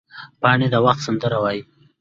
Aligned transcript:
پاڼې 0.41 0.67
د 0.71 0.75
وخت 0.85 1.01
سندره 1.07 1.37
وایي 1.43 1.61